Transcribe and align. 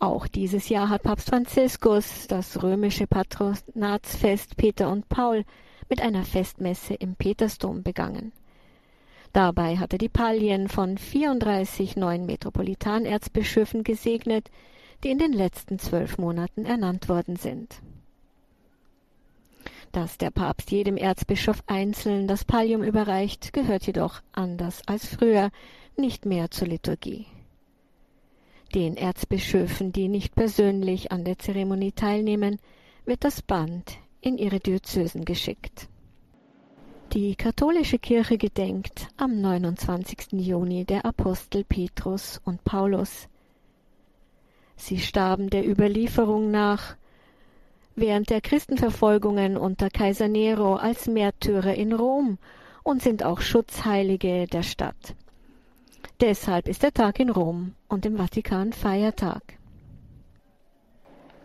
Auch 0.00 0.26
dieses 0.26 0.70
Jahr 0.70 0.88
hat 0.88 1.02
Papst 1.02 1.28
Franziskus 1.28 2.26
das 2.26 2.62
römische 2.62 3.06
Patronatsfest 3.06 4.56
Peter 4.56 4.90
und 4.90 5.10
Paul 5.10 5.44
mit 5.90 6.00
einer 6.00 6.24
Festmesse 6.24 6.94
im 6.94 7.16
Petersdom 7.16 7.82
begangen. 7.82 8.32
Dabei 9.34 9.76
hat 9.76 9.92
er 9.92 9.98
die 9.98 10.08
Pallien 10.08 10.68
von 10.68 10.96
34 10.96 11.96
neuen 11.96 12.24
Metropolitanerzbischöfen 12.24 13.84
gesegnet, 13.84 14.50
die 15.04 15.10
in 15.10 15.18
den 15.18 15.34
letzten 15.34 15.78
zwölf 15.78 16.16
Monaten 16.16 16.64
ernannt 16.64 17.10
worden 17.10 17.36
sind. 17.36 17.82
Dass 19.92 20.16
der 20.16 20.30
Papst 20.30 20.70
jedem 20.70 20.96
Erzbischof 20.96 21.62
einzeln 21.66 22.26
das 22.26 22.46
Pallium 22.46 22.82
überreicht, 22.82 23.52
gehört 23.52 23.86
jedoch 23.86 24.22
anders 24.32 24.80
als 24.86 25.06
früher 25.06 25.50
nicht 25.98 26.24
mehr 26.24 26.50
zur 26.50 26.68
Liturgie. 26.68 27.26
Den 28.74 28.96
Erzbischöfen, 28.96 29.92
die 29.92 30.06
nicht 30.06 30.36
persönlich 30.36 31.10
an 31.10 31.24
der 31.24 31.38
Zeremonie 31.38 31.90
teilnehmen, 31.90 32.60
wird 33.04 33.24
das 33.24 33.42
Band 33.42 33.98
in 34.20 34.38
ihre 34.38 34.60
Diözesen 34.60 35.24
geschickt. 35.24 35.88
Die 37.12 37.34
katholische 37.34 37.98
Kirche 37.98 38.38
gedenkt 38.38 39.08
am 39.16 39.40
29. 39.40 40.32
Juni 40.34 40.84
der 40.84 41.04
Apostel 41.04 41.64
Petrus 41.64 42.40
und 42.44 42.62
Paulus. 42.62 43.28
Sie 44.76 45.00
starben 45.00 45.50
der 45.50 45.68
Überlieferung 45.68 46.52
nach 46.52 46.94
während 47.96 48.30
der 48.30 48.40
Christenverfolgungen 48.40 49.56
unter 49.56 49.90
Kaiser 49.90 50.28
Nero 50.28 50.76
als 50.76 51.08
Märtyrer 51.08 51.74
in 51.74 51.92
Rom 51.92 52.38
und 52.84 53.02
sind 53.02 53.24
auch 53.24 53.40
Schutzheilige 53.40 54.46
der 54.46 54.62
Stadt. 54.62 55.16
Deshalb 56.20 56.68
ist 56.68 56.82
der 56.82 56.92
Tag 56.92 57.18
in 57.18 57.30
Rom 57.30 57.74
und 57.88 58.04
im 58.04 58.18
Vatikan 58.18 58.74
Feiertag. 58.74 59.42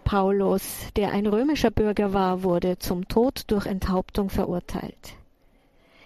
Paulus, 0.04 0.90
der 0.98 1.14
ein 1.14 1.28
römischer 1.28 1.72
Bürger 1.72 2.12
war, 2.12 2.44
wurde 2.44 2.78
zum 2.78 3.08
Tod 3.08 3.44
durch 3.48 3.68
Enthauptung 3.68 4.30
verurteilt. 4.30 5.16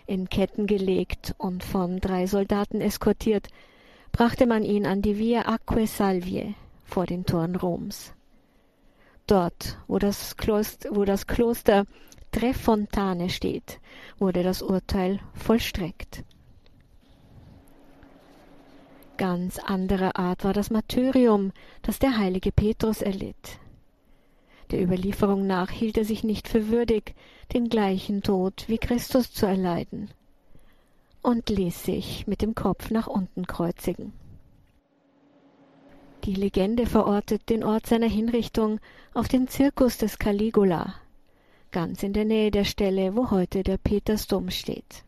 In 0.05 0.30
Ketten 0.30 0.67
gelegt 0.67 1.33
und 1.39 1.63
von 1.63 1.99
drei 1.99 2.27
Soldaten 2.27 2.80
eskortiert, 2.80 3.47
brachte 4.11 4.45
man 4.45 4.63
ihn 4.63 4.86
an 4.86 5.02
die 5.02 5.17
Via 5.17 5.47
Acque 5.47 5.88
Salvie 5.88 6.53
vor 6.86 7.08
den 7.08 7.25
Toren 7.25 7.55
Roms. 7.55 8.13
Dort, 9.25 9.80
wo 9.88 9.97
das, 9.97 10.38
Kloster, 10.38 10.95
wo 10.95 11.05
das 11.05 11.25
Kloster 11.25 11.86
Tre 12.31 12.53
Fontane 12.53 13.30
steht, 13.30 13.80
wurde 14.19 14.43
das 14.43 14.61
Urteil 14.61 15.19
vollstreckt. 15.33 16.23
Ganz 19.19 19.59
anderer 19.59 20.15
Art 20.15 20.45
war 20.45 20.53
das 20.53 20.69
Martyrium, 20.69 21.51
das 21.81 21.99
der 21.99 22.17
heilige 22.17 22.53
Petrus 22.53 23.01
erlitt. 23.01 23.59
Der 24.71 24.81
Überlieferung 24.81 25.45
nach 25.45 25.71
hielt 25.71 25.97
er 25.97 26.05
sich 26.05 26.23
nicht 26.23 26.47
für 26.47 26.69
würdig, 26.69 27.15
den 27.51 27.67
gleichen 27.67 28.23
Tod 28.23 28.63
wie 28.67 28.77
Christus 28.77 29.33
zu 29.33 29.45
erleiden, 29.45 30.09
und 31.21 31.49
ließ 31.49 31.83
sich 31.83 32.27
mit 32.27 32.41
dem 32.41 32.55
Kopf 32.55 32.91
nach 32.91 33.07
unten 33.07 33.45
kreuzigen. 33.45 34.13
Die 36.23 36.35
Legende 36.35 36.85
verortet 36.85 37.49
den 37.49 37.65
Ort 37.65 37.87
seiner 37.87 38.07
Hinrichtung 38.07 38.79
auf 39.13 39.27
den 39.27 39.49
Zirkus 39.49 39.97
des 39.97 40.17
Caligula, 40.17 40.95
ganz 41.71 42.03
in 42.03 42.13
der 42.13 42.23
Nähe 42.23 42.51
der 42.51 42.63
Stelle, 42.63 43.17
wo 43.17 43.31
heute 43.31 43.63
der 43.63 43.79
Petersdom 43.79 44.49
steht. 44.49 45.03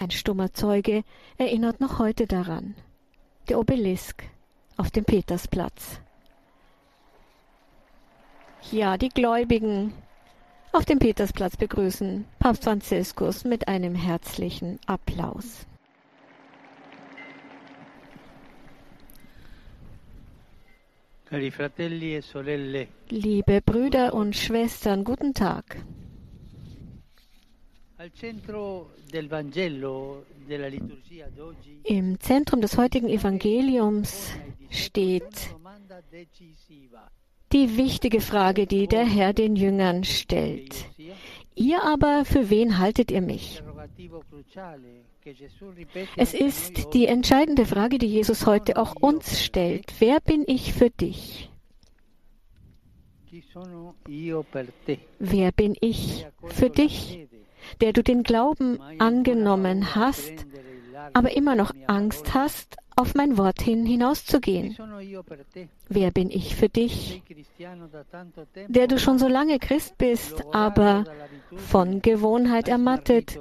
Ein 0.00 0.10
stummer 0.10 0.54
Zeuge 0.54 1.04
erinnert 1.36 1.78
noch 1.80 1.98
heute 1.98 2.26
daran. 2.26 2.74
Der 3.50 3.58
Obelisk 3.58 4.24
auf 4.78 4.90
dem 4.90 5.04
Petersplatz. 5.04 6.00
Ja, 8.72 8.96
die 8.96 9.10
Gläubigen 9.10 9.92
auf 10.72 10.86
dem 10.86 11.00
Petersplatz 11.00 11.58
begrüßen 11.58 12.24
Papst 12.38 12.64
Franziskus 12.64 13.44
mit 13.44 13.68
einem 13.68 13.94
herzlichen 13.94 14.80
Applaus. 14.86 15.66
E 21.30 21.52
Liebe 23.10 23.60
Brüder 23.60 24.14
und 24.14 24.34
Schwestern, 24.34 25.04
guten 25.04 25.34
Tag. 25.34 25.76
Im 31.84 32.20
Zentrum 32.20 32.60
des 32.62 32.78
heutigen 32.78 33.08
Evangeliums 33.08 34.32
steht 34.70 35.50
die 37.52 37.76
wichtige 37.76 38.20
Frage, 38.22 38.66
die 38.66 38.86
der 38.86 39.04
Herr 39.04 39.34
den 39.34 39.54
Jüngern 39.54 40.04
stellt. 40.04 40.86
Ihr 41.54 41.82
aber, 41.82 42.24
für 42.24 42.48
wen 42.48 42.78
haltet 42.78 43.10
ihr 43.10 43.20
mich? 43.20 43.62
Es 46.16 46.32
ist 46.32 46.94
die 46.94 47.06
entscheidende 47.06 47.66
Frage, 47.66 47.98
die 47.98 48.06
Jesus 48.06 48.46
heute 48.46 48.78
auch 48.78 48.96
uns 48.96 49.44
stellt. 49.44 49.92
Wer 49.98 50.20
bin 50.20 50.44
ich 50.46 50.72
für 50.72 50.88
dich? 50.88 51.50
Wer 55.18 55.52
bin 55.52 55.76
ich 55.80 56.26
für 56.46 56.70
dich, 56.70 57.28
der 57.80 57.92
du 57.92 58.02
den 58.02 58.22
Glauben 58.22 58.80
angenommen 58.98 59.94
hast, 59.94 60.46
aber 61.12 61.36
immer 61.36 61.54
noch 61.54 61.72
Angst 61.86 62.34
hast, 62.34 62.76
auf 62.96 63.14
mein 63.14 63.38
Wort 63.38 63.62
hin 63.62 63.86
hinauszugehen. 63.86 64.76
Wer 65.88 66.10
bin 66.10 66.30
ich 66.30 66.54
für 66.54 66.68
dich, 66.68 67.22
der 68.68 68.86
du 68.86 68.98
schon 68.98 69.18
so 69.18 69.26
lange 69.26 69.58
Christ 69.58 69.96
bist, 69.96 70.44
aber 70.52 71.04
von 71.56 72.02
Gewohnheit 72.02 72.68
ermattet, 72.68 73.38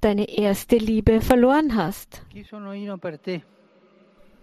deine 0.00 0.28
erste 0.36 0.76
Liebe 0.76 1.20
verloren 1.20 1.76
hast? 1.76 2.22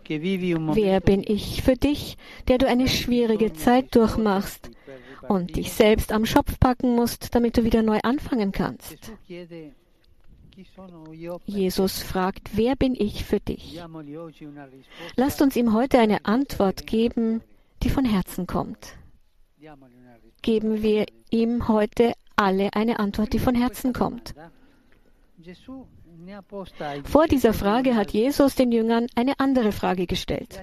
Wer 0.10 1.02
bin 1.02 1.24
ich 1.28 1.62
für 1.64 1.76
dich, 1.76 2.18
der 2.48 2.58
du 2.60 2.68
eine 2.68 2.88
schwierige 2.88 3.52
Zeit 3.52 3.94
durchmachst 3.94 4.72
und 5.28 5.56
dich 5.56 5.72
selbst 5.72 6.12
am 6.12 6.26
Schopf 6.26 6.60
packen 6.60 6.96
musst, 6.96 7.34
damit 7.36 7.58
du 7.58 7.64
wieder 7.64 7.84
neu 7.84 8.00
anfangen 8.04 8.52
kannst? 8.52 8.98
Jesus 11.46 12.02
fragt, 12.02 12.58
wer 12.58 12.76
bin 12.76 12.96
ich 12.96 13.26
für 13.26 13.40
dich? 13.40 13.80
Lasst 15.16 15.42
uns 15.42 15.56
ihm 15.56 15.74
heute 15.74 16.00
eine 16.00 16.26
Antwort 16.26 16.88
geben, 16.88 17.42
die 17.84 17.90
von 17.90 18.06
Herzen 18.06 18.48
kommt. 18.48 18.96
Geben 20.42 20.82
wir 20.82 21.06
ihm 21.30 21.68
heute 21.68 22.14
alle 22.36 22.74
eine 22.74 23.00
Antwort, 23.00 23.34
die 23.34 23.40
von 23.40 23.56
Herzen 23.56 23.94
kommt. 23.94 24.34
Vor 27.04 27.28
dieser 27.28 27.54
Frage 27.54 27.96
hat 27.96 28.12
Jesus 28.12 28.56
den 28.56 28.72
Jüngern 28.72 29.08
eine 29.16 29.40
andere 29.40 29.72
Frage 29.72 30.08
gestellt. 30.08 30.60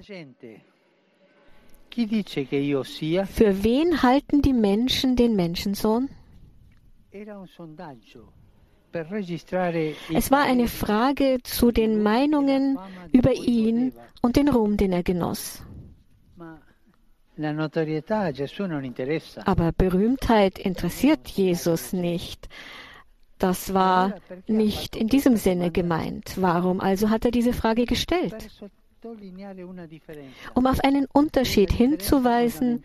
Für 1.97 3.65
wen 3.65 4.03
halten 4.03 4.43
die 4.43 4.53
Menschen 4.53 5.17
den 5.17 5.37
Menschensohn? 5.37 6.09
Es 10.13 10.31
war 10.31 10.43
eine 10.43 10.69
Frage 10.69 11.39
zu 11.43 11.71
den 11.73 12.03
Meinungen 12.03 12.79
über 13.13 13.33
ihn 13.33 13.93
und 14.23 14.37
den 14.37 14.49
Ruhm, 14.49 14.77
den 14.77 14.93
er 14.93 15.03
genoss. 15.03 15.63
Aber 19.45 19.73
Berühmtheit 19.73 20.59
interessiert 20.59 21.29
Jesus 21.29 21.93
nicht. 21.93 22.49
Das 23.39 23.75
war 23.75 24.15
nicht 24.47 24.95
in 24.95 25.09
diesem 25.09 25.37
Sinne 25.37 25.73
gemeint. 25.73 26.35
Warum 26.41 26.81
also 26.81 27.11
hat 27.11 27.25
er 27.25 27.33
diese 27.33 27.53
Frage 27.53 27.85
gestellt? 27.85 28.51
Um 30.55 30.67
auf 30.67 30.81
einen 30.81 31.07
Unterschied 31.13 31.73
hinzuweisen, 31.73 32.85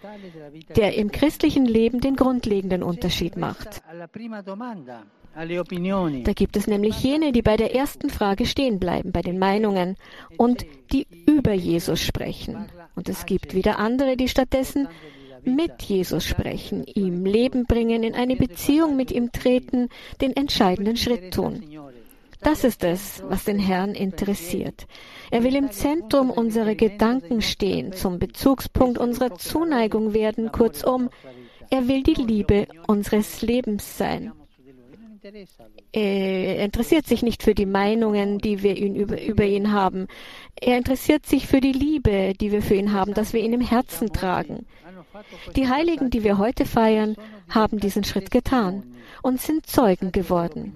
der 0.76 0.96
im 0.96 1.12
christlichen 1.12 1.66
Leben 1.66 2.02
den 2.02 2.16
grundlegenden 2.16 2.84
Unterschied 2.84 3.38
macht. 3.38 3.82
Da 5.36 6.34
gibt 6.34 6.58
es 6.58 6.68
nämlich 6.68 7.04
jene, 7.04 7.32
die 7.32 7.42
bei 7.42 7.56
der 7.56 7.76
ersten 7.76 8.10
Frage 8.10 8.46
stehen 8.46 8.80
bleiben, 8.80 9.12
bei 9.12 9.22
den 9.22 9.40
Meinungen 9.40 9.96
und 10.38 10.66
die 10.92 11.08
über 11.26 11.54
Jesus 11.54 12.02
sprechen. 12.02 12.66
Und 12.96 13.10
es 13.10 13.26
gibt 13.26 13.54
wieder 13.54 13.80
andere, 13.80 14.18
die 14.18 14.28
stattdessen 14.28 14.88
mit 15.44 15.82
Jesus 15.84 16.26
sprechen, 16.26 16.86
ihm 16.86 17.26
Leben 17.26 17.66
bringen, 17.66 18.04
in 18.04 18.16
eine 18.16 18.36
Beziehung 18.36 18.96
mit 18.96 19.12
ihm 19.12 19.32
treten, 19.32 19.90
den 20.20 20.36
entscheidenden 20.36 20.98
Schritt 20.98 21.34
tun. 21.34 21.64
Das 22.42 22.64
ist 22.64 22.84
es, 22.84 23.22
was 23.28 23.44
den 23.44 23.60
Herrn 23.60 23.96
interessiert. 23.96 24.88
Er 25.30 25.44
will 25.44 25.56
im 25.56 25.72
Zentrum 25.72 26.32
unserer 26.32 26.76
Gedanken 26.76 27.42
stehen, 27.42 27.92
zum 27.94 28.18
Bezugspunkt 28.18 28.98
unserer 28.98 29.36
Zuneigung 29.36 30.14
werden, 30.14 30.52
kurzum, 30.52 31.10
er 31.70 31.88
will 31.88 32.04
die 32.04 32.14
Liebe 32.14 32.68
unseres 32.88 33.42
Lebens 33.42 33.98
sein. 33.98 34.32
Er 35.92 36.64
interessiert 36.64 37.06
sich 37.06 37.24
nicht 37.24 37.44
für 37.44 37.54
die 37.54 37.66
Meinungen, 37.66 38.40
die 38.40 38.64
wir 38.64 38.78
ihn 38.78 38.96
über, 38.96 39.22
über 39.22 39.44
ihn 39.44 39.72
haben. 39.72 40.08
Er 40.60 40.78
interessiert 40.78 41.26
sich 41.26 41.46
für 41.46 41.60
die 41.60 41.74
Liebe, 41.74 42.34
die 42.40 42.52
wir 42.52 42.62
für 42.62 42.76
ihn 42.76 42.94
haben, 42.94 43.14
dass 43.14 43.34
wir 43.34 43.42
ihn 43.42 43.54
im 43.54 43.62
Herzen 43.62 44.14
tragen. 44.14 44.66
Die 45.56 45.68
Heiligen, 45.68 46.10
die 46.10 46.24
wir 46.24 46.38
heute 46.38 46.66
feiern, 46.66 47.16
haben 47.50 47.80
diesen 47.80 48.06
Schritt 48.06 48.32
getan 48.32 48.96
und 49.22 49.42
sind 49.42 49.66
Zeugen 49.66 50.12
geworden. 50.12 50.74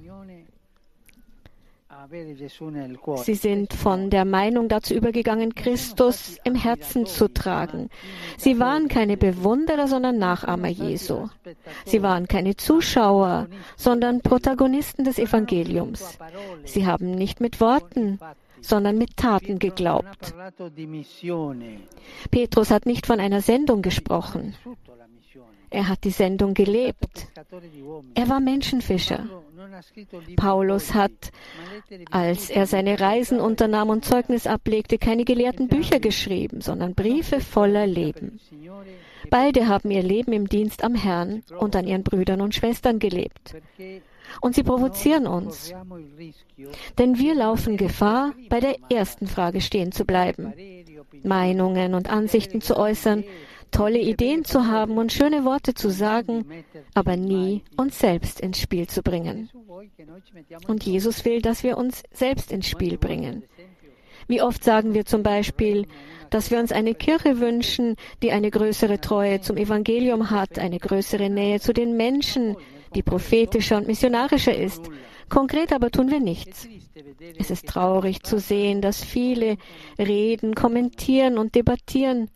Sie 3.18 3.36
sind 3.36 3.74
von 3.74 4.10
der 4.10 4.26
Meinung 4.26 4.68
dazu 4.68 4.94
übergegangen, 4.94 5.56
Christus 5.56 6.38
im 6.44 6.56
Herzen 6.56 7.06
zu 7.06 7.28
tragen. 7.28 7.90
Sie 8.38 8.60
waren 8.60 8.88
keine 8.88 9.18
Bewunderer, 9.18 9.88
sondern 9.88 10.18
Nachahmer 10.18 10.68
Jesu. 10.68 11.30
Sie 11.86 12.02
waren 12.02 12.28
keine 12.28 12.56
Zuschauer, 12.56 13.48
sondern 13.76 14.22
Protagonisten 14.22 15.04
des 15.04 15.20
Evangeliums. 15.20 16.18
Sie 16.66 16.86
haben 16.86 17.12
nicht 17.12 17.42
mit 17.42 17.62
Worten, 17.62 18.20
sondern 18.62 18.98
mit 18.98 19.18
Taten 19.18 19.60
geglaubt. 19.60 20.34
Petrus 22.32 22.72
hat 22.72 22.86
nicht 22.86 23.06
von 23.06 23.20
einer 23.20 23.42
Sendung 23.42 23.82
gesprochen. 23.82 24.56
Er 25.70 25.90
hat 25.90 26.04
die 26.04 26.12
Sendung 26.12 26.54
gelebt. 26.54 27.28
Er 28.14 28.30
war 28.30 28.40
Menschenfischer. 28.40 29.28
Paulus 30.36 30.94
hat, 30.94 31.32
als 32.12 32.50
er 32.50 32.68
seine 32.68 33.00
Reisen 33.00 33.40
unternahm 33.40 33.90
und 33.90 34.06
Zeugnis 34.06 34.46
ablegte, 34.46 34.98
keine 34.98 35.26
gelehrten 35.26 35.68
Bücher 35.68 36.00
geschrieben, 36.00 36.62
sondern 36.62 36.94
Briefe 36.94 37.40
voller 37.40 37.88
Leben. 37.88 38.40
Beide 39.30 39.68
haben 39.68 39.90
ihr 39.90 40.04
Leben 40.04 40.34
im 40.34 40.48
Dienst 40.48 40.84
am 40.84 40.96
Herrn 40.96 41.44
und 41.58 41.76
an 41.76 41.88
ihren 41.88 42.04
Brüdern 42.04 42.42
und 42.42 42.54
Schwestern 42.54 43.00
gelebt. 43.00 43.56
Und 44.42 44.56
sie 44.56 44.64
provozieren 44.64 45.28
uns. 45.28 45.74
Denn 46.98 47.18
wir 47.18 47.36
laufen 47.36 47.78
Gefahr, 47.78 48.34
bei 48.50 48.60
der 48.60 48.76
ersten 48.90 49.28
Frage 49.28 49.62
stehen 49.62 49.92
zu 49.92 50.06
bleiben, 50.06 50.54
Meinungen 51.24 51.94
und 51.94 52.10
Ansichten 52.10 52.62
zu 52.62 52.78
äußern, 52.78 53.24
tolle 53.74 54.00
Ideen 54.00 54.46
zu 54.46 54.68
haben 54.68 54.98
und 54.98 55.12
schöne 55.12 55.44
Worte 55.44 55.74
zu 55.74 55.90
sagen, 55.90 56.46
aber 56.94 57.18
nie 57.18 57.64
uns 57.76 58.00
selbst 58.00 58.40
ins 58.40 58.60
Spiel 58.60 58.88
zu 58.88 59.02
bringen. 59.02 59.50
Und 60.68 60.84
Jesus 60.84 61.26
will, 61.26 61.42
dass 61.42 61.64
wir 61.64 61.78
uns 61.78 62.04
selbst 62.12 62.52
ins 62.52 62.70
Spiel 62.70 62.98
bringen. 62.98 63.44
Wie 64.28 64.42
oft 64.42 64.64
sagen 64.64 64.94
wir 64.94 65.06
zum 65.06 65.24
Beispiel, 65.24 65.86
dass 66.30 66.50
wir 66.50 66.60
uns 66.60 66.72
eine 66.72 66.96
Kirche 66.96 67.40
wünschen, 67.40 67.96
die 68.22 68.32
eine 68.32 68.50
größere 68.50 69.02
Treue 69.02 69.42
zum 69.42 69.58
Evangelium 69.58 70.30
hat, 70.30 70.60
eine 70.60 70.80
größere 70.80 71.30
Nähe 71.30 71.60
zu 71.60 71.74
den 71.74 71.98
Menschen, 71.98 72.56
die 72.96 73.04
prophetischer 73.04 73.78
und 73.78 73.88
missionarischer 73.88 74.56
ist. 74.56 74.90
Konkret 75.30 75.74
aber 75.74 75.92
tun 75.92 76.10
wir 76.10 76.20
nichts. 76.20 76.68
Es 77.38 77.50
ist 77.50 77.68
traurig 77.68 78.24
zu 78.24 78.40
sehen, 78.40 78.82
dass 78.82 79.04
viele 79.04 79.58
reden, 79.98 80.56
kommentieren 80.56 81.38
und 81.38 81.56
debattieren, 81.56 82.30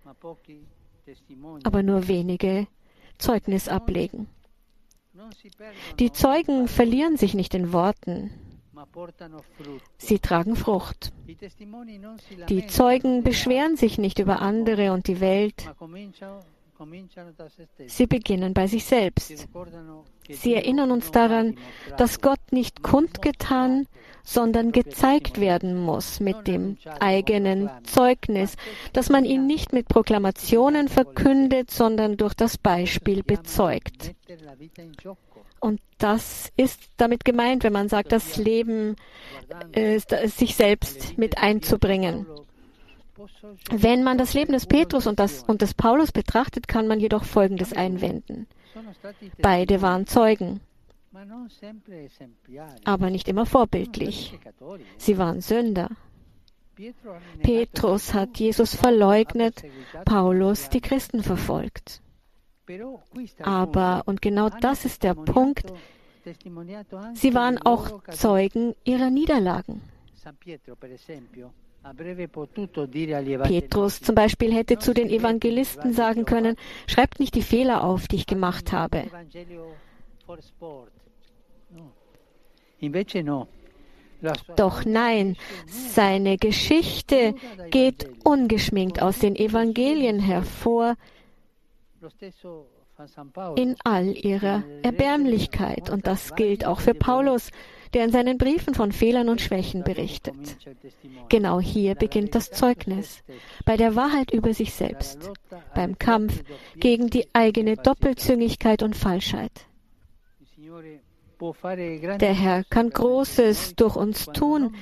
aber 1.64 1.84
nur 1.84 2.08
wenige 2.08 2.68
Zeugnis 3.18 3.68
ablegen. 3.68 4.28
Die 6.00 6.12
Zeugen 6.12 6.68
verlieren 6.68 7.18
sich 7.18 7.34
nicht 7.34 7.54
in 7.54 7.74
Worten. 7.74 8.32
Sie 9.98 10.20
tragen 10.20 10.56
Frucht. 10.56 11.12
Die 12.50 12.68
Zeugen 12.68 13.24
beschweren 13.24 13.76
sich 13.76 13.98
nicht 13.98 14.20
über 14.20 14.42
andere 14.42 14.92
und 14.94 15.08
die 15.08 15.20
Welt. 15.20 15.66
Sie 17.88 18.08
beginnen 18.08 18.54
bei 18.54 18.68
sich 18.68 18.86
selbst. 18.86 19.48
Sie 20.30 20.54
erinnern 20.54 20.92
uns 20.92 21.12
daran, 21.12 21.58
dass 21.98 22.22
Gott 22.22 22.40
nicht 22.52 22.84
kundgetan, 22.84 23.88
sondern 24.24 24.72
gezeigt 24.74 25.40
werden 25.40 25.76
muss 25.76 26.20
mit 26.20 26.48
dem 26.48 26.78
eigenen 27.00 27.70
Zeugnis, 27.84 28.58
dass 28.94 29.10
man 29.10 29.24
ihn 29.24 29.48
nicht 29.48 29.72
mit 29.72 29.88
Proklamationen 29.88 30.90
verkündet, 30.90 31.72
sondern 31.72 32.18
durch 32.18 32.34
das 32.34 32.58
Beispiel 32.58 33.24
bezeugt. 33.24 34.14
Und 35.60 35.80
das 35.98 36.52
ist 36.58 36.90
damit 36.98 37.26
gemeint, 37.26 37.64
wenn 37.64 37.74
man 37.74 37.90
sagt, 37.90 38.12
das 38.12 38.38
Leben 38.38 38.96
äh, 39.72 40.00
sich 40.28 40.56
selbst 40.56 41.18
mit 41.18 41.38
einzubringen. 41.38 42.28
Wenn 43.72 44.04
man 44.04 44.18
das 44.18 44.34
Leben 44.34 44.54
des 44.54 44.66
Petrus 44.66 45.08
und, 45.08 45.20
das, 45.20 45.44
und 45.44 45.62
des 45.62 45.74
Paulus 45.74 46.12
betrachtet, 46.12 46.68
kann 46.68 46.88
man 46.88 47.00
jedoch 47.00 47.24
Folgendes 47.24 47.74
einwenden. 47.74 48.48
Beide 49.42 49.82
waren 49.82 50.06
Zeugen 50.06 50.62
aber 52.84 53.10
nicht 53.10 53.28
immer 53.28 53.46
vorbildlich. 53.46 54.38
Sie 54.98 55.18
waren 55.18 55.42
Sünder. 55.42 55.90
Petrus 57.42 58.14
hat 58.14 58.38
Jesus 58.38 58.76
verleugnet, 58.76 59.64
Paulus 60.06 60.70
die 60.70 60.82
Christen 60.82 61.24
verfolgt. 61.24 62.02
Aber, 63.42 64.04
und 64.06 64.22
genau 64.22 64.50
das 64.50 64.86
ist 64.86 65.04
der 65.04 65.16
Punkt, 65.16 65.74
sie 67.14 67.34
waren 67.34 67.58
auch 67.58 68.04
Zeugen 68.12 68.76
ihrer 68.84 69.10
Niederlagen. 69.10 69.82
Petrus 73.44 74.02
zum 74.02 74.16
Beispiel 74.16 74.54
hätte 74.54 74.78
zu 74.78 74.94
den 74.94 75.10
Evangelisten 75.10 75.94
sagen 75.94 76.26
können, 76.26 76.58
schreibt 76.88 77.20
nicht 77.20 77.36
die 77.36 77.42
Fehler 77.42 77.84
auf, 77.84 78.08
die 78.08 78.18
ich 78.18 78.26
gemacht 78.26 78.74
habe. 78.74 79.06
Doch 84.56 84.86
nein, 84.86 85.38
seine 85.68 86.38
Geschichte 86.38 87.36
geht 87.70 88.10
ungeschminkt 88.24 89.02
aus 89.02 89.20
den 89.20 89.36
Evangelien 89.36 90.20
hervor 90.20 90.96
in 93.56 93.76
all 93.84 94.08
ihrer 94.08 94.64
Erbärmlichkeit. 94.82 95.90
Und 95.90 96.08
das 96.08 96.36
gilt 96.36 96.66
auch 96.66 96.80
für 96.80 96.96
Paulus, 96.96 97.52
der 97.94 98.06
in 98.06 98.12
seinen 98.12 98.38
Briefen 98.38 98.74
von 98.74 98.92
Fehlern 98.92 99.30
und 99.30 99.42
Schwächen 99.42 99.84
berichtet. 99.84 100.36
Genau 101.30 101.60
hier 101.60 101.96
beginnt 101.96 102.36
das 102.36 102.52
Zeugnis, 102.52 103.24
bei 103.66 103.78
der 103.78 103.96
Wahrheit 103.96 104.32
über 104.32 104.54
sich 104.54 104.74
selbst, 104.74 105.32
beim 105.76 105.98
Kampf 105.98 106.44
gegen 106.76 107.10
die 107.10 107.28
eigene 107.34 107.76
Doppelzüngigkeit 107.78 108.84
und 108.84 108.96
Falschheit. 108.96 109.52
Der 111.40 112.34
Herr 112.34 112.64
kann 112.64 112.90
Großes 112.90 113.76
durch 113.76 113.96
uns 113.96 114.26
tun, 114.26 114.76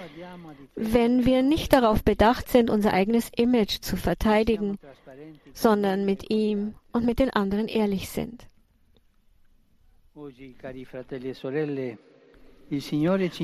wenn 0.76 1.26
wir 1.26 1.42
nicht 1.42 1.74
darauf 1.74 2.04
bedacht 2.04 2.48
sind, 2.48 2.70
unser 2.70 2.94
eigenes 2.94 3.30
Image 3.36 3.82
zu 3.82 3.98
verteidigen, 3.98 4.78
sondern 5.54 6.06
mit 6.06 6.30
ihm 6.30 6.76
und 6.94 7.06
mit 7.06 7.20
den 7.20 7.30
anderen 7.30 7.68
ehrlich 7.68 8.10
sind. 8.10 8.48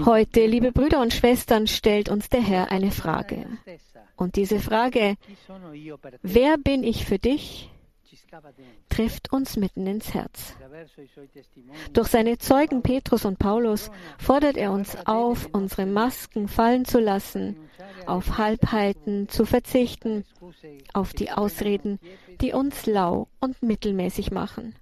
Heute, 0.06 0.46
liebe 0.46 0.72
Brüder 0.72 1.02
und 1.02 1.14
Schwestern, 1.14 1.68
stellt 1.68 2.10
uns 2.10 2.30
der 2.30 2.42
Herr 2.42 2.72
eine 2.72 2.92
Frage. 2.92 3.46
Und 4.16 4.36
diese 4.36 4.60
Frage, 4.60 5.16
wer 6.22 6.58
bin 6.58 6.84
ich 6.84 7.06
für 7.06 7.20
dich? 7.20 7.70
Trifft 8.90 9.32
uns 9.32 9.58
mitten 9.58 9.88
ins 9.88 10.14
Herz. 10.14 10.56
Durch 11.94 12.08
seine 12.08 12.38
Zeugen 12.38 12.82
Petrus 12.82 13.26
und 13.26 13.40
Paulus 13.40 13.92
fordert 14.18 14.58
er 14.58 14.72
uns 14.72 14.98
auf, 15.06 15.50
unsere 15.52 15.86
Masken 15.86 16.48
fallen 16.48 16.86
zu 16.86 17.00
lassen, 17.00 17.58
auf 18.06 18.38
Halbheiten 18.38 19.30
zu 19.30 19.46
verzichten, 19.46 20.26
auf 20.94 21.14
die 21.14 21.32
Ausreden, 21.32 22.00
die 22.42 22.54
uns 22.54 22.86
lau 22.86 23.28
und 23.40 23.62
mittelmäßig 23.62 24.32
machen. 24.32 24.76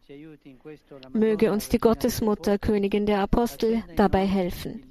Möge 1.12 1.52
uns 1.52 1.70
die 1.70 1.80
Gottesmutter, 1.80 2.58
Königin 2.58 3.06
der 3.06 3.20
Apostel, 3.20 3.84
dabei 3.96 4.26
helfen. 4.26 4.84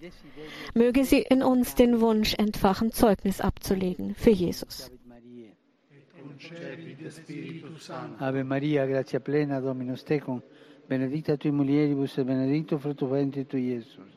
Möge 0.75 1.05
sie 1.05 1.21
in 1.21 1.43
uns 1.43 1.75
den 1.75 2.01
Wunsch 2.01 2.35
entfachen, 2.35 2.93
Zeugnis 2.93 3.41
abzulegen 3.41 4.15
für 4.15 4.31
Jesus. 4.31 4.91
Concepit 6.29 7.09
Spiritus 7.09 7.85
Sancto. 7.85 8.25
Ave 8.25 8.43
Maria, 8.43 8.87
grazia 8.87 9.21
plena, 9.21 9.61
Dominus 9.61 10.03
tecum, 10.03 10.43
benedicta 10.87 11.37
tui 11.37 11.51
mulieribus 11.51 12.19
et 12.19 12.25
benedictus 12.25 12.81
fructus 12.81 13.09
ventris 13.09 13.47
tui, 13.47 13.71
Iesus. 13.73 14.17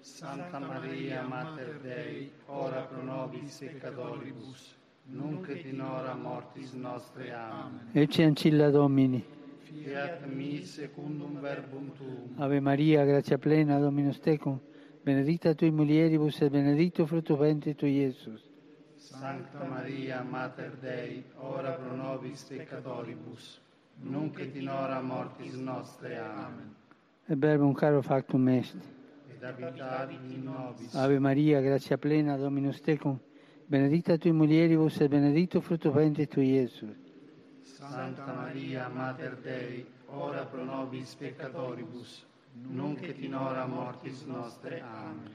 Santa 0.00 0.58
Maria, 0.58 1.22
Mater 1.22 1.78
Dei, 1.80 2.30
ora 2.46 2.82
pro 2.82 3.02
nobis 3.02 3.58
peccatoribus, 3.58 4.76
nunc 5.04 5.48
et 5.48 5.64
in 5.66 5.80
hora 5.80 6.14
mortis 6.14 6.72
nostre. 6.72 7.32
Amen. 7.32 7.90
Ecce 7.92 8.24
ancilla 8.24 8.70
Domini. 8.70 9.24
Fiat 9.62 10.26
mi 10.26 10.64
secundum 10.64 11.40
verbum 11.40 11.92
tuum. 11.96 12.34
Ave 12.36 12.60
Maria, 12.60 13.04
grazia 13.04 13.38
plena, 13.38 13.78
Dominus 13.78 14.18
tecum, 14.18 14.58
benedicta 15.02 15.54
tui 15.54 15.70
mulieribus 15.70 16.40
et 16.40 16.50
benedictus 16.50 17.06
fructus 17.06 17.38
ventris 17.38 17.76
tui, 17.76 18.00
Iesus. 18.00 18.50
Sancta 19.02 19.64
Maria, 19.64 20.22
Mater 20.22 20.76
Dei, 20.80 21.24
ora 21.38 21.72
pro 21.72 21.96
nobis 21.96 22.44
peccatoribus, 22.44 23.60
nunc 24.02 24.38
et 24.38 24.54
in 24.54 24.68
hora 24.68 25.00
mortis 25.00 25.54
nostre. 25.54 26.18
Amen. 26.18 26.74
E 27.26 27.34
verbum 27.34 27.74
caro 27.74 28.00
factum 28.02 28.48
est. 28.48 28.74
Et 28.74 29.42
et 29.42 29.48
abitavi 29.48 30.14
in 30.14 30.44
nobis. 30.44 30.94
Ave 30.94 31.18
Maria, 31.18 31.60
grazia 31.60 31.98
plena, 31.98 32.36
Dominus 32.36 32.80
tecum, 32.80 33.18
benedicta 33.66 34.16
tui 34.16 34.32
mulieribus 34.32 35.00
et 35.00 35.08
benedictus 35.08 35.64
fructus 35.64 35.92
ventris 35.92 36.28
tui, 36.28 36.52
Iesus. 36.52 36.96
Santa 37.62 38.32
Maria, 38.32 38.88
Mater 38.88 39.36
Dei, 39.42 39.84
ora 40.06 40.44
pro 40.44 40.64
nobis 40.64 41.14
peccatoribus, 41.16 42.24
nunc 42.70 43.02
et 43.02 43.18
in 43.18 43.34
hora 43.34 43.66
mortis 43.66 44.24
nostre. 44.26 44.80
Amen. 44.80 45.28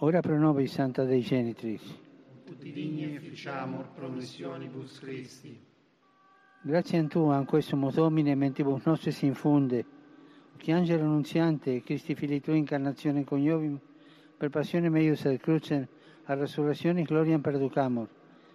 Ora 0.00 0.20
pro 0.20 0.38
nobis, 0.38 0.72
Santa 0.72 1.04
Dei 1.04 1.22
Genitris. 1.22 2.04
Ut 2.48 2.62
digni 2.62 3.14
efficiamur 3.16 3.86
promissionibus 3.94 5.00
Christi. 5.00 5.58
Grazie 6.62 6.98
a 6.98 7.06
Tu, 7.06 7.18
an 7.28 7.44
questo 7.44 7.76
Domine, 7.76 8.34
mentibus 8.34 8.84
nostris 8.84 9.22
infunde, 9.22 9.84
che 10.56 10.72
angelo 10.72 11.02
annunziante, 11.02 11.82
Christi 11.82 12.14
fili 12.14 12.40
Tui 12.40 12.58
incarnazione 12.58 13.24
coniovim, 13.24 13.78
per 14.36 14.50
passione 14.50 14.88
meius 14.88 15.24
et 15.24 15.40
crucem, 15.40 15.86
a 16.24 16.34
resurrezione 16.34 17.02
gloriam 17.02 17.40
perducamur, 17.40 18.08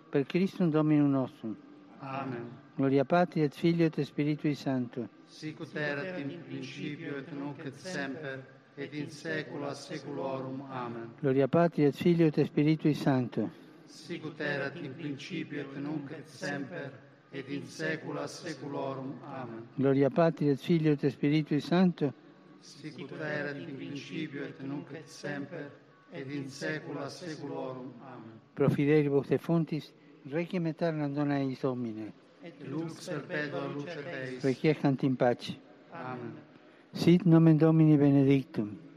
per 0.09 0.25
Christum 0.25 0.69
Dominum 0.69 1.09
nostrum. 1.09 1.55
Amen. 1.99 2.59
Gloria 2.75 3.05
Patri 3.05 3.43
et 3.43 3.53
Filio 3.53 3.85
et 3.85 4.01
Spiritui 4.01 4.55
Sancto. 4.55 5.07
Sic 5.25 5.59
ut 5.59 5.75
erat 5.75 6.17
in 6.17 6.41
principio 6.47 7.17
et 7.17 7.31
nunc 7.31 7.63
et 7.65 7.73
semper, 7.73 8.43
et 8.75 8.93
in 8.93 9.09
saecula 9.09 9.73
saeculorum. 9.73 10.61
Amen. 10.69 11.13
Gloria 11.19 11.47
Patri 11.47 11.83
et 11.85 11.95
Filio 11.95 12.27
et 12.27 12.43
Spiritui 12.43 12.93
Sancto. 12.93 13.49
Sic 13.91 14.23
ut 14.23 14.39
erat 14.39 14.75
in 14.79 14.93
principio 14.95 15.61
et 15.61 15.77
nunc 15.77 16.11
et 16.11 16.27
semper, 16.27 16.91
et 17.33 17.49
in 17.49 17.65
saecula 17.67 18.25
saeculorum. 18.27 19.13
Amen. 19.27 19.67
Gloria 19.75 20.09
Patri 20.09 20.47
et 20.49 20.59
Filio 20.59 20.93
et 20.93 21.09
Spiritui 21.11 21.59
Sancto. 21.59 22.13
Sic 22.61 22.97
ut 22.97 23.11
erat 23.19 23.57
in 23.57 23.75
principio 23.75 24.45
et 24.45 24.61
nunc 24.63 24.93
et 24.95 25.09
semper, 25.09 25.69
et 26.13 26.31
in 26.31 26.47
saecula 26.49 27.09
saeculorum. 27.09 27.91
Amen. 28.01 28.39
Pro 28.53 28.69
fidelibus 28.69 29.27
defuntis, 29.27 29.91
requiem 30.31 30.65
aeternam 30.71 31.13
dona 31.13 31.39
eis 31.39 31.59
Domine. 31.61 32.13
Et 32.43 32.63
lux 32.69 33.09
perpetua 33.09 33.67
luce 33.67 34.01
Deis. 34.07 34.43
Requiescant 34.43 35.03
in 35.03 35.15
pace. 35.15 35.57
Amen. 35.91 36.39
Sit 36.93 37.25
nomen 37.25 37.57
Domini 37.57 37.97
benedictum. 37.97 38.90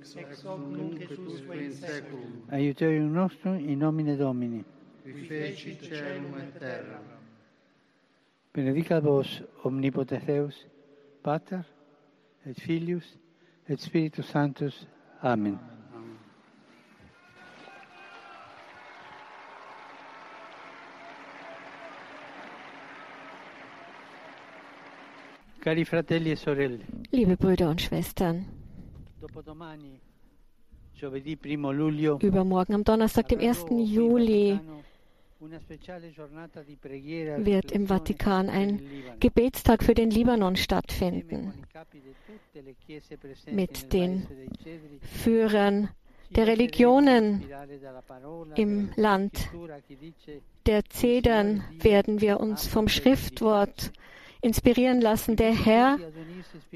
Ex 0.00 0.44
hoc 0.44 0.60
nunc 0.60 1.00
et 1.00 1.18
usque 1.18 1.54
in 1.54 1.72
saeculum. 1.72 2.42
Aiuterium 2.50 3.12
nostrum 3.12 3.58
in 3.58 3.78
nomine 3.78 4.16
Domini. 4.16 4.64
Qui 5.02 5.12
feci 5.26 5.76
celum 5.80 6.38
et 6.38 6.58
terra. 6.58 7.00
Benedicat 8.52 9.02
vos 9.02 9.42
omnipotens 9.62 10.24
Deus, 10.24 10.66
Pater 11.22 11.64
et 12.46 12.58
Filius 12.58 13.18
et 13.68 13.78
Spiritus 13.78 14.26
Sanctus. 14.26 14.86
Amen. 15.22 15.58
Amen. 15.94 16.18
Cari 25.60 25.84
fratelli 25.84 26.30
e 26.30 26.36
sorelle, 26.36 26.84
Liebe 27.10 27.36
Brüder 27.36 27.68
und 27.68 27.80
Schwestern, 27.80 28.46
übermorgen 32.22 32.74
am 32.74 32.84
Donnerstag, 32.84 33.28
dem 33.28 33.40
1. 33.40 33.64
avremo 33.64 33.66
qui 33.66 33.74
in 33.74 33.86
Juli, 33.86 34.60
wird 37.44 37.72
im 37.72 37.86
Vatikan 37.86 38.48
ein. 38.50 38.80
Gebetstag 39.20 39.82
für 39.82 39.94
den 39.94 40.10
Libanon 40.10 40.56
stattfinden 40.56 41.54
mit 43.50 43.92
den 43.92 44.26
Führern 45.00 45.88
der 46.30 46.46
Religionen 46.46 47.44
im 48.54 48.90
Land 48.96 49.50
der 50.66 50.84
Zedern 50.84 51.64
werden 51.80 52.20
wir 52.20 52.38
uns 52.38 52.66
vom 52.66 52.88
Schriftwort 52.88 53.92
inspirieren 54.42 55.00
lassen. 55.00 55.36
Der 55.36 55.52
Herr 55.52 55.98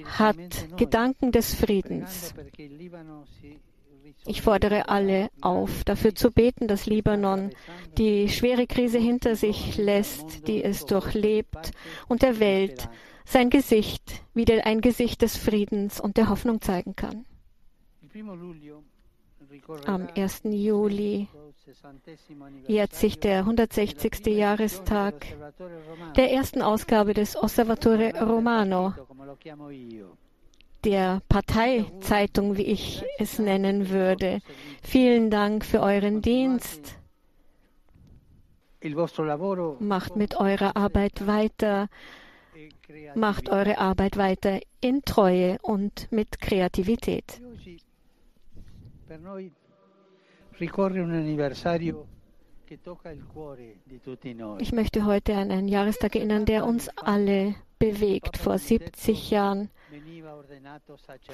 hat 0.05 0.77
Gedanken 0.77 1.33
des 1.33 1.55
Friedens. 1.55 2.35
Ich 4.27 4.41
fordere 4.41 4.89
alle 4.89 5.29
auf, 5.41 5.85
dafür 5.85 6.15
zu 6.15 6.31
beten, 6.31 6.67
dass 6.67 6.87
Libanon 6.87 7.51
die 7.99 8.29
schwere 8.29 8.67
Krise 8.67 8.99
hinter 8.99 9.37
sich 9.37 9.77
lässt, 9.77 10.49
die 10.49 10.65
es 10.65 10.87
durchlebt, 10.87 11.73
und 12.09 12.23
der 12.23 12.41
Welt 12.41 12.89
sein 13.27 13.51
Gesicht, 13.51 14.23
wieder 14.33 14.67
ein 14.67 14.81
Gesicht 14.81 15.23
des 15.23 15.37
Friedens 15.37 16.01
und 16.01 16.17
der 16.17 16.29
Hoffnung 16.29 16.61
zeigen 16.61 16.97
kann. 16.97 17.27
Am 19.87 20.09
1. 20.17 20.43
Juli 20.45 21.29
jährt 22.67 22.95
sich 22.95 23.19
der 23.19 23.41
160. 23.41 24.27
Jahrestag 24.27 25.27
der 26.17 26.33
ersten 26.33 26.63
Ausgabe 26.63 27.15
des 27.15 27.37
Osservatore 27.37 28.13
Romano, 28.21 28.95
der 30.85 31.23
Parteizeitung, 31.29 32.57
wie 32.57 32.67
ich 32.67 33.05
es 33.19 33.39
nennen 33.39 33.89
würde. 33.89 34.41
Vielen 34.83 35.31
Dank 35.31 35.65
für 35.65 35.81
euren 35.81 36.21
Dienst. 36.21 36.99
Macht 39.79 40.17
mit 40.17 40.37
eurer 40.37 40.77
Arbeit 40.77 41.27
weiter, 41.27 41.89
macht 43.15 43.49
eure 43.49 43.79
Arbeit 43.79 44.19
weiter 44.19 44.61
in 44.83 45.03
Treue 45.03 45.57
und 45.63 46.13
mit 46.13 46.39
Kreativität. 46.39 47.41
Per 49.07 49.19
noi 49.21 49.53
ricorre 50.59 51.01
un 51.01 51.13
anniversario. 51.13 52.07
Ich 54.59 54.73
möchte 54.73 55.05
heute 55.05 55.37
an 55.37 55.51
einen 55.51 55.69
Jahrestag 55.69 56.17
erinnern, 56.17 56.47
der 56.47 56.65
uns 56.65 56.89
alle 56.97 57.55
bewegt. 57.79 58.39
Vor 58.39 58.59
70 58.59 59.31
Jahren 59.31 59.69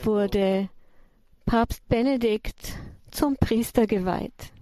wurde 0.02 0.68
Papst 1.46 1.88
Benedikt 1.88 2.76
zum 3.12 3.36
Priester 3.36 3.86
geweiht. 3.86 4.52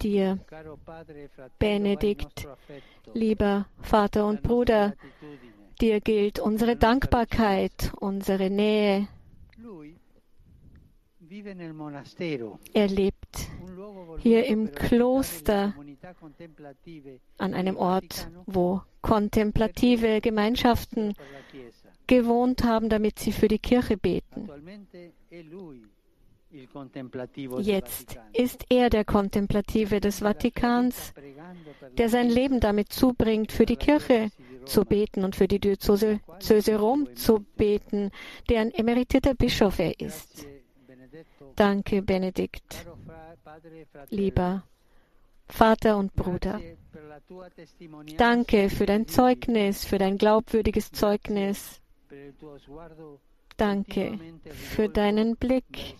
Dir, 0.00 0.38
e 0.38 1.48
Benedikt, 1.58 2.46
lieber 3.14 3.66
Vater 3.80 4.26
und 4.26 4.42
Bruder. 4.42 4.94
Dir 5.78 6.00
gilt 6.00 6.38
unsere 6.38 6.76
Dankbarkeit, 6.76 7.92
unsere 8.00 8.50
Nähe. 8.50 9.08
Er 12.72 12.88
lebt 12.88 13.48
hier 14.18 14.46
im 14.46 14.72
Kloster 14.72 15.74
an 17.36 17.54
einem 17.54 17.76
Ort, 17.76 18.30
wo 18.46 18.80
kontemplative 19.02 20.20
Gemeinschaften 20.20 21.14
gewohnt 22.06 22.64
haben, 22.64 22.88
damit 22.88 23.18
sie 23.18 23.32
für 23.32 23.48
die 23.48 23.58
Kirche 23.58 23.96
beten. 23.96 24.48
Jetzt 27.58 28.18
ist 28.32 28.64
er 28.70 28.88
der 28.88 29.04
Kontemplative 29.04 30.00
des 30.00 30.20
Vatikans, 30.20 31.12
der 31.98 32.08
sein 32.08 32.30
Leben 32.30 32.60
damit 32.60 32.90
zubringt, 32.90 33.52
für 33.52 33.66
die 33.66 33.76
Kirche 33.76 34.30
zu 34.68 34.84
beten 34.84 35.24
und 35.24 35.34
für 35.34 35.48
die 35.48 35.58
Diözese 35.58 36.76
Rom 36.78 37.14
zu 37.16 37.44
beten, 37.56 38.10
deren 38.48 38.70
emeritierter 38.72 39.34
Bischof 39.34 39.78
er 39.78 39.98
ist. 39.98 40.46
Danke, 41.56 42.02
Benedikt, 42.02 42.86
lieber 44.10 44.62
Vater 45.48 45.96
und 45.96 46.14
Bruder. 46.14 46.60
Danke 48.16 48.70
für 48.70 48.86
dein 48.86 49.08
Zeugnis, 49.08 49.84
für 49.84 49.98
dein 49.98 50.18
glaubwürdiges 50.18 50.92
Zeugnis. 50.92 51.80
Danke 53.56 54.18
für 54.52 54.88
deinen 54.88 55.36
Blick, 55.36 55.96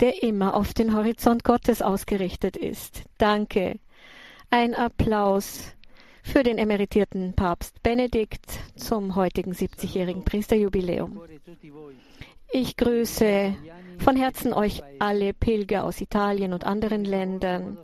der 0.00 0.22
immer 0.22 0.54
auf 0.54 0.72
den 0.72 0.94
Horizont 0.94 1.44
Gottes 1.44 1.82
ausgerichtet 1.82 2.56
ist. 2.56 3.02
Danke. 3.18 3.78
Ein 4.50 4.74
Applaus 4.74 5.74
für 6.28 6.42
den 6.42 6.58
emeritierten 6.58 7.32
Papst 7.34 7.82
Benedikt 7.82 8.60
zum 8.76 9.16
heutigen 9.16 9.52
70-jährigen 9.52 10.24
Priesterjubiläum. 10.24 11.20
Ich 12.52 12.76
grüße 12.76 13.56
von 13.98 14.16
Herzen 14.16 14.52
euch 14.52 14.82
alle 14.98 15.32
Pilger 15.32 15.84
aus 15.84 16.00
Italien 16.00 16.52
und 16.52 16.64
anderen 16.64 17.04
Ländern. 17.04 17.78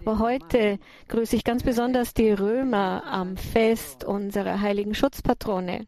Aber 0.00 0.20
heute 0.20 0.78
grüße 1.08 1.34
ich 1.34 1.44
ganz 1.44 1.64
besonders 1.64 2.14
die 2.14 2.30
Römer 2.30 3.02
am 3.04 3.36
Fest 3.36 4.04
unserer 4.04 4.60
heiligen 4.60 4.94
Schutzpatrone. 4.94 5.86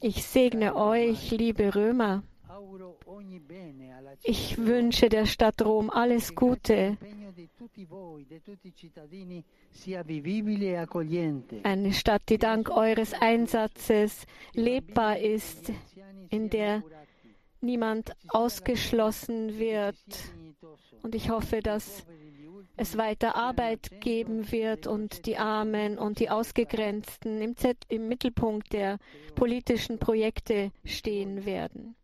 Ich 0.00 0.24
segne 0.24 0.74
euch, 0.74 1.30
liebe 1.30 1.74
Römer. 1.74 2.22
Ich 4.22 4.58
wünsche 4.58 5.08
der 5.08 5.26
Stadt 5.26 5.62
Rom 5.62 5.90
alles 5.90 6.34
Gute 6.34 6.96
tutti 7.56 7.86
Eine 11.62 11.92
Stadt, 11.92 12.22
die 12.28 12.38
dank 12.38 12.70
eures 12.70 13.12
Einsatzes 13.14 14.26
lebbar 14.52 15.18
ist, 15.18 15.72
in 16.30 16.50
der 16.50 16.82
niemand 17.60 18.12
ausgeschlossen 18.28 19.58
wird. 19.58 19.96
Und 21.02 21.14
ich 21.14 21.30
hoffe, 21.30 21.60
dass 21.60 22.06
es 22.76 22.98
weiter 22.98 23.36
Arbeit 23.36 24.00
geben 24.00 24.50
wird 24.52 24.86
und 24.86 25.26
die 25.26 25.38
Armen 25.38 25.98
und 25.98 26.20
die 26.20 26.28
Ausgegrenzten 26.30 27.40
im, 27.40 27.56
Z 27.56 27.76
im 27.88 28.08
Mittelpunkt 28.08 28.72
der 28.72 28.98
politischen 29.34 29.98
Projekte 29.98 30.72
stehen 30.84 31.46
werden. 31.46 31.96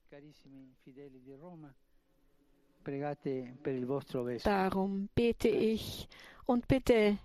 Darum 4.44 5.08
bete 5.14 5.48
ich 5.48 6.08
und 6.46 6.68
bitte, 6.68 7.18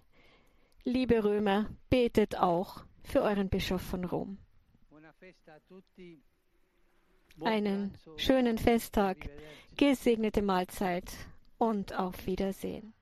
liebe 0.84 1.24
Römer, 1.24 1.70
betet 1.90 2.38
auch 2.38 2.84
für 3.04 3.22
euren 3.22 3.50
Bischof 3.50 3.82
von 3.82 4.06
Rom. 4.06 4.38
Einen 7.42 7.98
schönen 8.18 8.58
Festtag, 8.58 9.30
gesegnete 9.76 10.42
Mahlzeit 10.42 11.12
und 11.58 11.94
auf 11.94 12.26
Wiedersehen. 12.26 12.94